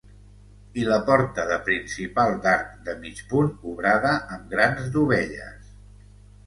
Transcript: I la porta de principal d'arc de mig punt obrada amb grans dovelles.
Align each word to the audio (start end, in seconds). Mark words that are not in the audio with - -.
I 0.83 0.85
la 0.91 0.95
porta 1.09 1.45
de 1.51 1.59
principal 1.67 2.33
d'arc 2.47 2.73
de 2.89 2.97
mig 3.05 3.23
punt 3.35 3.53
obrada 3.75 4.19
amb 4.39 4.53
grans 4.57 4.91
dovelles. 4.99 5.71